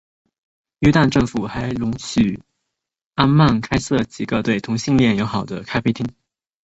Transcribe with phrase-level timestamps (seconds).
[0.79, 2.41] 约旦政府还容许
[3.13, 6.11] 安曼开设了几个对同性恋友好的咖啡厅。